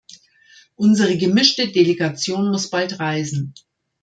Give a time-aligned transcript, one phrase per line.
[0.77, 3.53] Unsere gemischte Delegation muss bald reisen.